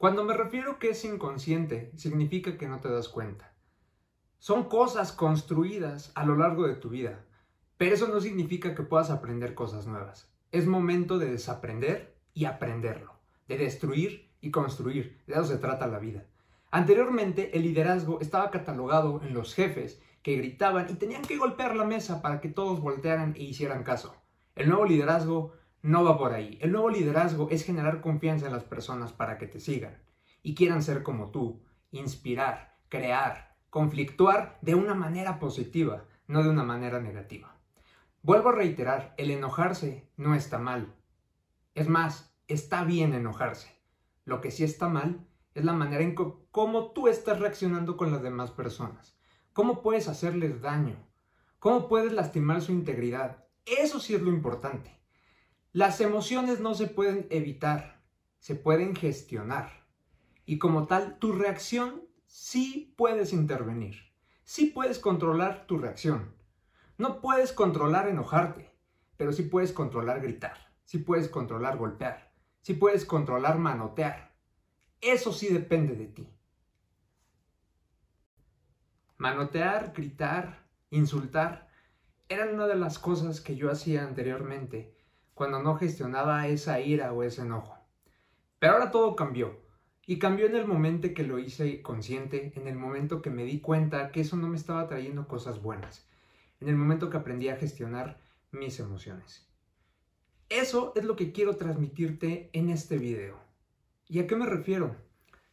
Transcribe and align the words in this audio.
Cuando 0.00 0.24
me 0.24 0.32
refiero 0.32 0.78
que 0.78 0.88
es 0.88 1.04
inconsciente, 1.04 1.92
significa 1.94 2.56
que 2.56 2.66
no 2.66 2.80
te 2.80 2.88
das 2.88 3.10
cuenta. 3.10 3.52
Son 4.38 4.64
cosas 4.64 5.12
construidas 5.12 6.10
a 6.14 6.24
lo 6.24 6.38
largo 6.38 6.66
de 6.66 6.74
tu 6.74 6.88
vida, 6.88 7.26
pero 7.76 7.94
eso 7.94 8.08
no 8.08 8.18
significa 8.22 8.74
que 8.74 8.82
puedas 8.82 9.10
aprender 9.10 9.54
cosas 9.54 9.86
nuevas. 9.86 10.32
Es 10.52 10.66
momento 10.66 11.18
de 11.18 11.30
desaprender 11.30 12.16
y 12.32 12.46
aprenderlo, 12.46 13.12
de 13.46 13.58
destruir 13.58 14.30
y 14.40 14.50
construir. 14.50 15.20
De 15.26 15.34
eso 15.34 15.44
se 15.44 15.58
trata 15.58 15.86
la 15.86 15.98
vida. 15.98 16.24
Anteriormente, 16.70 17.54
el 17.54 17.64
liderazgo 17.64 18.22
estaba 18.22 18.50
catalogado 18.50 19.20
en 19.22 19.34
los 19.34 19.54
jefes 19.54 20.00
que 20.22 20.36
gritaban 20.36 20.86
y 20.88 20.94
tenían 20.94 21.26
que 21.26 21.36
golpear 21.36 21.76
la 21.76 21.84
mesa 21.84 22.22
para 22.22 22.40
que 22.40 22.48
todos 22.48 22.80
voltearan 22.80 23.34
e 23.36 23.42
hicieran 23.42 23.84
caso. 23.84 24.16
El 24.56 24.70
nuevo 24.70 24.86
liderazgo 24.86 25.52
no 25.82 26.04
va 26.04 26.18
por 26.18 26.32
ahí. 26.32 26.58
El 26.60 26.72
nuevo 26.72 26.90
liderazgo 26.90 27.48
es 27.50 27.64
generar 27.64 28.00
confianza 28.00 28.46
en 28.46 28.52
las 28.52 28.64
personas 28.64 29.12
para 29.12 29.38
que 29.38 29.46
te 29.46 29.60
sigan 29.60 30.02
y 30.42 30.54
quieran 30.54 30.82
ser 30.82 31.02
como 31.02 31.30
tú, 31.30 31.62
inspirar, 31.90 32.78
crear, 32.88 33.56
conflictuar 33.70 34.58
de 34.62 34.74
una 34.74 34.94
manera 34.94 35.38
positiva, 35.38 36.04
no 36.26 36.42
de 36.42 36.50
una 36.50 36.64
manera 36.64 37.00
negativa. 37.00 37.56
Vuelvo 38.22 38.50
a 38.50 38.54
reiterar, 38.54 39.14
el 39.16 39.30
enojarse 39.30 40.10
no 40.16 40.34
está 40.34 40.58
mal. 40.58 40.94
Es 41.74 41.88
más, 41.88 42.34
está 42.48 42.84
bien 42.84 43.14
enojarse. 43.14 43.74
Lo 44.24 44.40
que 44.40 44.50
sí 44.50 44.64
está 44.64 44.88
mal 44.88 45.26
es 45.54 45.64
la 45.64 45.72
manera 45.72 46.02
en 46.02 46.14
cómo 46.14 46.92
tú 46.92 47.08
estás 47.08 47.40
reaccionando 47.40 47.96
con 47.96 48.12
las 48.12 48.22
demás 48.22 48.50
personas. 48.50 49.16
¿Cómo 49.52 49.82
puedes 49.82 50.08
hacerles 50.08 50.60
daño? 50.60 50.96
¿Cómo 51.58 51.88
puedes 51.88 52.12
lastimar 52.12 52.60
su 52.60 52.72
integridad? 52.72 53.44
Eso 53.64 54.00
sí 54.00 54.14
es 54.14 54.22
lo 54.22 54.30
importante. 54.30 54.99
Las 55.72 56.00
emociones 56.00 56.58
no 56.58 56.74
se 56.74 56.88
pueden 56.88 57.28
evitar, 57.30 58.02
se 58.40 58.56
pueden 58.56 58.96
gestionar. 58.96 59.86
Y 60.44 60.58
como 60.58 60.88
tal, 60.88 61.18
tu 61.20 61.30
reacción 61.32 62.02
sí 62.26 62.92
puedes 62.96 63.32
intervenir. 63.32 63.94
Sí 64.42 64.66
puedes 64.66 64.98
controlar 64.98 65.68
tu 65.68 65.78
reacción. 65.78 66.34
No 66.98 67.20
puedes 67.20 67.52
controlar 67.52 68.08
enojarte, 68.08 68.74
pero 69.16 69.32
sí 69.32 69.44
puedes 69.44 69.72
controlar 69.72 70.20
gritar. 70.20 70.72
Sí 70.82 70.98
puedes 70.98 71.28
controlar 71.28 71.78
golpear. 71.78 72.32
Sí 72.62 72.74
puedes 72.74 73.04
controlar 73.04 73.60
manotear. 73.60 74.34
Eso 75.00 75.32
sí 75.32 75.52
depende 75.52 75.94
de 75.94 76.06
ti. 76.06 76.28
Manotear, 79.18 79.92
gritar, 79.94 80.66
insultar, 80.90 81.68
eran 82.28 82.54
una 82.54 82.66
de 82.66 82.74
las 82.74 82.98
cosas 82.98 83.40
que 83.40 83.54
yo 83.54 83.70
hacía 83.70 84.02
anteriormente 84.02 84.99
cuando 85.34 85.62
no 85.62 85.76
gestionaba 85.76 86.46
esa 86.46 86.80
ira 86.80 87.12
o 87.12 87.22
ese 87.22 87.42
enojo. 87.42 87.78
Pero 88.58 88.74
ahora 88.74 88.90
todo 88.90 89.16
cambió. 89.16 89.58
Y 90.06 90.18
cambió 90.18 90.46
en 90.46 90.56
el 90.56 90.66
momento 90.66 91.08
que 91.14 91.22
lo 91.22 91.38
hice 91.38 91.82
consciente, 91.82 92.52
en 92.56 92.66
el 92.66 92.76
momento 92.76 93.22
que 93.22 93.30
me 93.30 93.44
di 93.44 93.60
cuenta 93.60 94.10
que 94.10 94.20
eso 94.22 94.36
no 94.36 94.48
me 94.48 94.56
estaba 94.56 94.88
trayendo 94.88 95.28
cosas 95.28 95.62
buenas, 95.62 96.08
en 96.60 96.68
el 96.68 96.76
momento 96.76 97.10
que 97.10 97.16
aprendí 97.16 97.48
a 97.48 97.56
gestionar 97.56 98.18
mis 98.50 98.80
emociones. 98.80 99.46
Eso 100.48 100.92
es 100.96 101.04
lo 101.04 101.14
que 101.14 101.30
quiero 101.30 101.56
transmitirte 101.56 102.50
en 102.52 102.70
este 102.70 102.98
video. 102.98 103.38
¿Y 104.08 104.18
a 104.18 104.26
qué 104.26 104.34
me 104.34 104.46
refiero? 104.46 104.96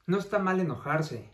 No 0.07 0.17
está 0.17 0.39
mal 0.39 0.59
enojarse. 0.59 1.29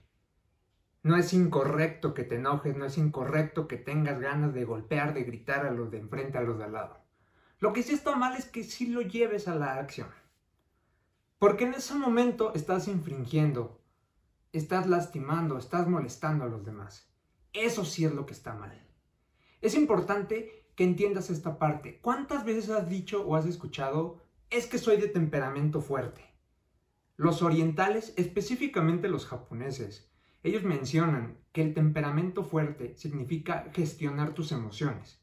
No 1.02 1.16
es 1.16 1.34
incorrecto 1.34 2.14
que 2.14 2.24
te 2.24 2.36
enojes, 2.36 2.76
no 2.76 2.84
es 2.86 2.98
incorrecto 2.98 3.70
que 3.70 3.78
tengas 3.78 4.20
ganas 4.20 4.54
de 4.54 4.66
golpear, 4.66 5.14
de 5.14 5.24
gritar 5.24 5.66
a 5.66 5.72
los 5.72 5.92
de 5.92 6.00
enfrente, 6.00 6.38
a 6.38 6.42
los 6.42 6.58
de 6.58 6.66
al 6.66 6.74
lado. 6.74 7.03
Lo 7.64 7.72
que 7.72 7.82
sí 7.82 7.94
está 7.94 8.18
mal 8.18 8.36
es 8.36 8.44
que 8.44 8.62
sí 8.66 8.88
lo 8.88 9.00
lleves 9.00 9.48
a 9.48 9.56
la 9.56 9.76
acción. 9.76 10.10
Porque 11.40 11.64
en 11.64 11.74
ese 11.74 11.94
momento 11.96 12.54
estás 12.54 12.90
infringiendo, 12.90 13.82
estás 14.52 14.86
lastimando, 14.86 15.58
estás 15.58 15.88
molestando 15.88 16.44
a 16.44 16.50
los 16.50 16.66
demás. 16.66 17.10
Eso 17.54 17.86
sí 17.86 18.04
es 18.04 18.14
lo 18.14 18.26
que 18.26 18.34
está 18.34 18.54
mal. 18.54 18.86
Es 19.62 19.76
importante 19.76 20.68
que 20.76 20.84
entiendas 20.84 21.30
esta 21.30 21.58
parte. 21.58 22.02
¿Cuántas 22.02 22.44
veces 22.44 22.70
has 22.70 22.90
dicho 22.90 23.26
o 23.26 23.38
has 23.38 23.46
escuchado, 23.46 24.22
es 24.50 24.68
que 24.68 24.78
soy 24.78 24.98
de 24.98 25.08
temperamento 25.08 25.80
fuerte? 25.80 26.36
Los 27.16 27.42
orientales, 27.42 28.14
específicamente 28.18 29.08
los 29.08 29.26
japoneses, 29.26 30.12
ellos 30.44 30.64
mencionan 30.64 31.38
que 31.54 31.62
el 31.62 31.74
temperamento 31.74 32.44
fuerte 32.44 32.98
significa 32.98 33.70
gestionar 33.72 34.34
tus 34.34 34.52
emociones, 34.52 35.23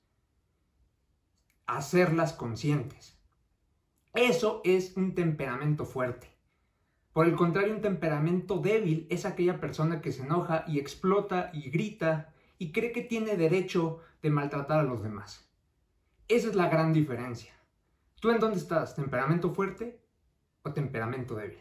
hacerlas 1.77 2.33
conscientes. 2.33 3.19
Eso 4.15 4.61
es 4.65 4.97
un 4.97 5.15
temperamento 5.15 5.85
fuerte. 5.85 6.29
Por 7.13 7.27
el 7.27 7.37
contrario, 7.37 7.75
un 7.75 7.81
temperamento 7.81 8.59
débil 8.59 9.07
es 9.11 9.25
aquella 9.25 9.61
persona 9.61 10.01
que 10.01 10.13
se 10.13 10.23
enoja 10.23 10.65
y 10.67 10.79
explota 10.79 11.51
y 11.53 11.71
grita 11.71 12.33
y 12.59 12.73
cree 12.73 12.93
que 12.93 13.03
tiene 13.03 13.37
derecho 13.37 14.01
de 14.23 14.31
maltratar 14.31 14.81
a 14.81 14.85
los 14.85 15.03
demás. 15.03 15.49
Esa 16.29 16.49
es 16.49 16.55
la 16.55 16.69
gran 16.69 16.93
diferencia. 16.93 17.53
¿Tú 18.21 18.31
en 18.31 18.39
dónde 18.39 18.59
estás? 18.59 18.95
¿Temperamento 18.95 19.53
fuerte 19.53 20.01
o 20.63 20.73
temperamento 20.73 21.35
débil? 21.35 21.59